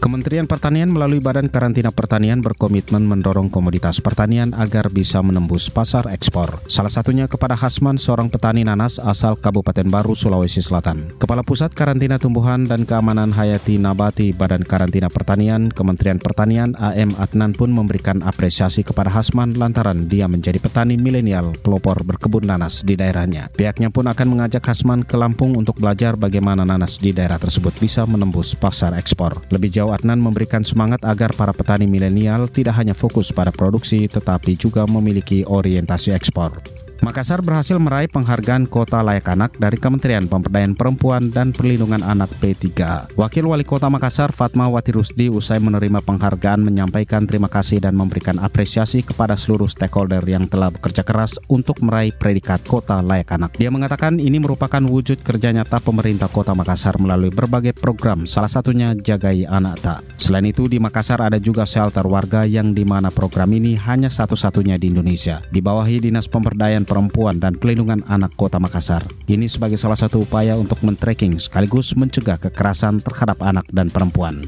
Kementerian 0.00 0.48
Pertanian 0.48 0.88
melalui 0.88 1.20
Badan 1.20 1.52
Karantina 1.52 1.92
Pertanian 1.92 2.40
berkomitmen 2.40 3.04
mendorong 3.04 3.52
komoditas 3.52 4.00
pertanian 4.00 4.56
agar 4.56 4.88
bisa 4.88 5.20
menembus 5.20 5.68
pasar 5.68 6.08
ekspor. 6.08 6.64
Salah 6.72 6.88
satunya 6.88 7.28
kepada 7.28 7.52
Hasman, 7.52 8.00
seorang 8.00 8.32
petani 8.32 8.64
nanas 8.64 8.96
asal 8.96 9.36
Kabupaten 9.36 9.84
Baru, 9.92 10.16
Sulawesi 10.16 10.64
Selatan. 10.64 11.12
Kepala 11.20 11.44
Pusat 11.44 11.76
Karantina 11.76 12.16
Tumbuhan 12.16 12.64
dan 12.64 12.88
Keamanan 12.88 13.28
Hayati 13.36 13.76
Nabati 13.76 14.32
Badan 14.32 14.64
Karantina 14.64 15.12
Pertanian 15.12 15.68
Kementerian 15.68 16.16
Pertanian 16.16 16.72
AM 16.80 17.12
Adnan 17.20 17.52
pun 17.52 17.68
memberikan 17.68 18.24
apresiasi 18.24 18.80
kepada 18.80 19.12
Hasman 19.12 19.60
lantaran 19.60 20.08
dia 20.08 20.24
menjadi 20.24 20.64
petani 20.64 20.96
milenial 20.96 21.52
pelopor 21.60 22.08
berkebun 22.08 22.48
nanas 22.48 22.80
di 22.88 22.96
daerahnya. 22.96 23.52
Pihaknya 23.52 23.92
pun 23.92 24.08
akan 24.08 24.26
mengajak 24.32 24.64
Hasman 24.64 25.04
ke 25.04 25.20
Lampung 25.20 25.60
untuk 25.60 25.76
belajar 25.76 26.16
bagaimana 26.16 26.64
nanas 26.64 26.96
di 26.96 27.12
daerah 27.12 27.36
tersebut 27.36 27.76
bisa 27.76 28.08
menembus 28.08 28.56
pasar 28.56 28.96
ekspor. 28.96 29.44
Lebih 29.52 29.68
jauh 29.68 29.89
Adnan 29.94 30.18
memberikan 30.18 30.66
semangat 30.66 31.02
agar 31.06 31.34
para 31.34 31.54
petani 31.54 31.86
milenial 31.86 32.50
tidak 32.50 32.78
hanya 32.78 32.94
fokus 32.96 33.30
pada 33.30 33.54
produksi 33.54 34.06
tetapi 34.10 34.58
juga 34.58 34.86
memiliki 34.86 35.46
orientasi 35.46 36.14
ekspor. 36.14 36.58
Makassar 37.00 37.40
berhasil 37.40 37.80
meraih 37.80 38.12
penghargaan 38.12 38.68
Kota 38.68 39.00
Layak 39.00 39.32
Anak 39.32 39.56
dari 39.56 39.80
Kementerian 39.80 40.28
Pemberdayaan 40.28 40.76
Perempuan 40.76 41.32
dan 41.32 41.48
Perlindungan 41.48 42.04
Anak 42.04 42.28
P3A. 42.44 43.16
Wakil 43.16 43.48
Wali 43.48 43.64
Kota 43.64 43.88
Makassar 43.88 44.36
Fatma 44.36 44.68
Wati 44.68 44.92
Rusdi 44.92 45.32
usai 45.32 45.64
menerima 45.64 46.04
penghargaan 46.04 46.60
menyampaikan 46.60 47.24
terima 47.24 47.48
kasih 47.48 47.80
dan 47.80 47.96
memberikan 47.96 48.36
apresiasi 48.36 49.00
kepada 49.00 49.32
seluruh 49.32 49.64
stakeholder 49.64 50.20
yang 50.28 50.44
telah 50.44 50.68
bekerja 50.68 51.00
keras 51.00 51.40
untuk 51.48 51.80
meraih 51.80 52.12
predikat 52.12 52.60
Kota 52.68 53.00
Layak 53.00 53.32
Anak. 53.32 53.56
Dia 53.56 53.72
mengatakan 53.72 54.20
ini 54.20 54.36
merupakan 54.36 54.84
wujud 54.84 55.24
kerja 55.24 55.56
nyata 55.56 55.80
pemerintah 55.80 56.28
Kota 56.28 56.52
Makassar 56.52 57.00
melalui 57.00 57.32
berbagai 57.32 57.80
program, 57.80 58.28
salah 58.28 58.52
satunya 58.52 58.92
Jagai 58.92 59.48
Anak 59.48 59.80
Tak. 59.80 60.04
Selain 60.20 60.44
itu, 60.44 60.68
di 60.68 60.76
Makassar 60.76 61.24
ada 61.24 61.40
juga 61.40 61.64
shelter 61.64 62.04
warga 62.04 62.44
yang 62.44 62.76
di 62.76 62.84
mana 62.84 63.08
program 63.08 63.48
ini 63.56 63.72
hanya 63.88 64.12
satu-satunya 64.12 64.76
di 64.76 64.92
Indonesia. 64.92 65.40
Dibawahi 65.48 66.04
Dinas 66.04 66.28
Pemberdayaan 66.28 66.89
Perempuan 66.90 67.38
dan 67.38 67.54
Pelindungan 67.54 68.02
Anak 68.10 68.34
Kota 68.34 68.58
Makassar. 68.58 69.06
Ini 69.30 69.46
sebagai 69.46 69.78
salah 69.78 69.94
satu 69.94 70.26
upaya 70.26 70.58
untuk 70.58 70.82
men-tracking 70.82 71.38
sekaligus 71.38 71.94
mencegah 71.94 72.34
kekerasan 72.34 72.98
terhadap 72.98 73.38
anak 73.46 73.62
dan 73.70 73.94
perempuan. 73.94 74.42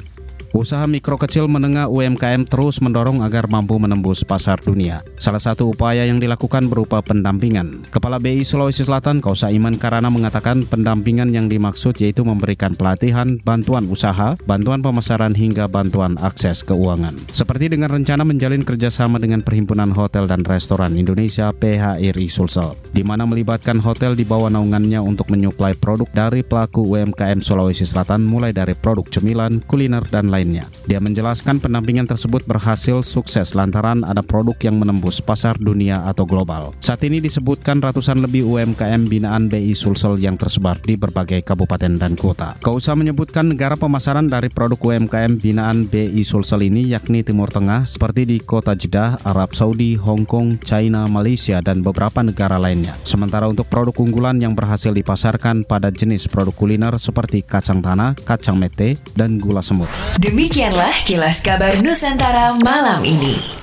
Usaha 0.53 0.85
mikro 0.85 1.17
kecil 1.17 1.49
menengah 1.49 1.89
UMKM 1.89 2.45
terus 2.45 2.77
mendorong 2.85 3.25
agar 3.25 3.49
mampu 3.49 3.81
menembus 3.81 4.21
pasar 4.21 4.61
dunia. 4.61 5.01
Salah 5.17 5.41
satu 5.41 5.73
upaya 5.73 6.05
yang 6.05 6.21
dilakukan 6.21 6.69
berupa 6.69 7.01
pendampingan. 7.01 7.89
Kepala 7.89 8.21
BI 8.21 8.45
Sulawesi 8.45 8.85
Selatan 8.85 9.25
Kausa 9.25 9.49
Iman 9.49 9.81
Karana 9.81 10.13
mengatakan 10.13 10.69
pendampingan 10.69 11.33
yang 11.33 11.49
dimaksud 11.49 11.97
yaitu 12.05 12.21
memberikan 12.21 12.77
pelatihan, 12.77 13.41
bantuan 13.41 13.89
usaha, 13.89 14.37
bantuan 14.45 14.85
pemasaran 14.85 15.33
hingga 15.33 15.65
bantuan 15.73 16.21
akses 16.21 16.61
keuangan. 16.61 17.17
Seperti 17.33 17.73
dengan 17.73 17.89
rencana 17.89 18.21
menjalin 18.21 18.61
kerjasama 18.61 19.17
dengan 19.17 19.41
Perhimpunan 19.41 19.89
Hotel 19.97 20.29
dan 20.29 20.45
Restoran 20.45 21.01
Indonesia 21.01 21.49
PHRI 21.57 22.29
Sulsel, 22.29 22.77
di 22.93 23.01
mana 23.01 23.25
melibatkan 23.25 23.81
hotel 23.81 24.13
di 24.13 24.29
bawah 24.29 24.53
naungannya 24.53 25.01
untuk 25.01 25.33
menyuplai 25.33 25.73
produk 25.81 26.13
dari 26.13 26.45
pelaku 26.45 26.85
UMKM 26.93 27.41
Sulawesi 27.41 27.89
Selatan 27.89 28.21
mulai 28.21 28.53
dari 28.53 28.77
produk 28.77 29.09
cemilan, 29.09 29.65
kuliner, 29.65 30.05
dan 30.13 30.29
lain 30.29 30.42
lainnya. 30.43 30.67
Dia 30.91 30.99
menjelaskan 30.99 31.63
pendampingan 31.63 32.11
tersebut 32.11 32.43
berhasil 32.43 33.07
sukses 33.07 33.55
lantaran 33.55 34.03
ada 34.03 34.27
produk 34.27 34.59
yang 34.59 34.83
menembus 34.83 35.23
pasar 35.23 35.55
dunia 35.55 36.03
atau 36.11 36.27
global. 36.27 36.75
Saat 36.83 37.07
ini 37.07 37.23
disebutkan 37.23 37.79
ratusan 37.79 38.19
lebih 38.19 38.43
UMKM 38.43 39.07
binaan 39.07 39.47
BI 39.47 39.71
Sulsel 39.79 40.19
yang 40.19 40.35
tersebar 40.35 40.83
di 40.83 40.99
berbagai 40.99 41.47
kabupaten 41.47 41.95
dan 41.95 42.19
kota. 42.19 42.59
Kausa 42.59 42.99
menyebutkan 42.99 43.55
negara 43.55 43.79
pemasaran 43.79 44.27
dari 44.27 44.51
produk 44.51 44.83
UMKM 44.83 45.39
binaan 45.39 45.87
BI 45.87 46.27
Sulsel 46.27 46.67
ini 46.67 46.91
yakni 46.91 47.23
Timur 47.23 47.47
Tengah 47.47 47.87
seperti 47.87 48.27
di 48.27 48.43
kota 48.43 48.75
Jeddah, 48.75 49.23
Arab 49.23 49.55
Saudi, 49.55 49.95
Hong 49.95 50.27
Kong, 50.27 50.59
China, 50.67 51.07
Malaysia, 51.07 51.63
dan 51.63 51.87
beberapa 51.87 52.27
negara 52.27 52.59
lainnya. 52.59 52.99
Sementara 53.07 53.47
untuk 53.47 53.71
produk 53.71 53.95
unggulan 54.03 54.43
yang 54.43 54.59
berhasil 54.59 54.91
dipasarkan 54.91 55.63
pada 55.63 55.95
jenis 55.95 56.27
produk 56.27 56.57
kuliner 56.57 56.99
seperti 56.99 57.47
kacang 57.47 57.79
tanah, 57.79 58.19
kacang 58.27 58.59
mete, 58.59 58.99
dan 59.15 59.39
gula 59.39 59.61
semut. 59.61 59.87
Demikianlah 60.33 61.05
kilas 61.05 61.45
kabar 61.45 61.77
Nusantara 61.85 62.57
malam 62.65 63.05
ini. 63.05 63.62